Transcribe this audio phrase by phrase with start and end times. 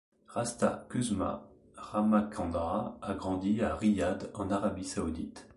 [0.29, 5.47] Rasta Kuzma Ramacandra a grandi à Riyad en Arabie saoudite.